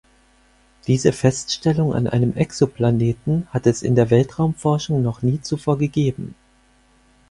Diese 0.87 1.11
Feststellung 1.13 1.93
an 1.93 2.07
einem 2.07 2.35
Exoplaneten 2.35 3.45
hatte 3.51 3.69
es 3.69 3.83
in 3.83 3.93
der 3.93 4.09
Weltraumforschung 4.09 4.99
noch 5.03 5.21
nie 5.21 5.39
zuvor 5.41 5.77
gegeben. 5.77 6.33